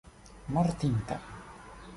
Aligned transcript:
mortinta 0.55 1.15